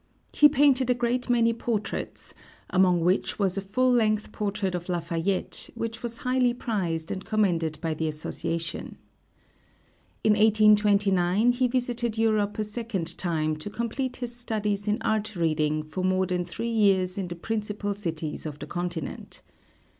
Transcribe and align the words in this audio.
He 0.33 0.49
painted 0.49 0.89
a 0.89 0.95
great 0.95 1.29
many 1.29 1.53
portraits, 1.53 2.33
among 2.71 3.01
which 3.01 3.37
was 3.37 3.55
a 3.55 3.61
full 3.61 3.91
length 3.91 4.31
portrait 4.31 4.73
of 4.73 4.89
Lafayette, 4.89 5.69
which 5.75 6.01
was 6.01 6.17
highly 6.25 6.55
prized 6.55 7.11
and 7.11 7.23
commended 7.23 7.77
by 7.81 7.93
the 7.93 8.07
Association. 8.07 8.97
In 10.23 10.31
1829 10.33 11.51
he 11.51 11.67
visited 11.67 12.17
Europe 12.17 12.57
a 12.57 12.63
second 12.63 13.15
time 13.19 13.55
to 13.57 13.69
complete 13.69 14.15
his 14.17 14.35
studies 14.35 14.87
in 14.87 14.99
art 15.03 15.35
reading 15.35 15.83
for 15.83 16.03
more 16.03 16.25
than 16.25 16.45
three 16.45 16.67
years 16.71 17.19
in 17.19 17.27
the 17.27 17.35
principal 17.35 17.93
cities 17.93 18.47
of 18.47 18.57
the 18.57 18.65
continent. 18.65 19.43